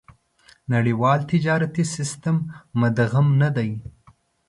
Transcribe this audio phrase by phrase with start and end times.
[0.73, 2.37] نړيوال تجارتي سېسټم
[2.81, 3.71] مدغم نه دي.